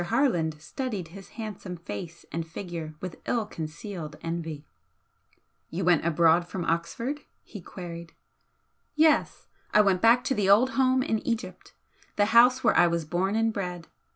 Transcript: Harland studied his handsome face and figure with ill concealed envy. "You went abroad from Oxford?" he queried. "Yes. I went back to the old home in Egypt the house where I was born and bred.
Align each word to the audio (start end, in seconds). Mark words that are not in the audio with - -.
Harland 0.05 0.59
studied 0.59 1.09
his 1.09 1.29
handsome 1.37 1.77
face 1.77 2.25
and 2.31 2.47
figure 2.47 2.95
with 3.01 3.21
ill 3.27 3.45
concealed 3.45 4.15
envy. 4.23 4.65
"You 5.69 5.85
went 5.85 6.03
abroad 6.07 6.47
from 6.47 6.65
Oxford?" 6.65 7.19
he 7.43 7.61
queried. 7.61 8.13
"Yes. 8.95 9.47
I 9.71 9.81
went 9.81 10.01
back 10.01 10.23
to 10.23 10.33
the 10.33 10.49
old 10.49 10.71
home 10.71 11.03
in 11.03 11.19
Egypt 11.19 11.73
the 12.15 12.25
house 12.33 12.63
where 12.63 12.75
I 12.75 12.87
was 12.87 13.05
born 13.05 13.35
and 13.35 13.53
bred. 13.53 13.89